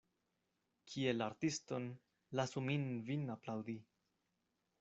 [0.93, 1.85] Kiel artiston
[2.39, 3.81] lasu min vin aplaŭdi.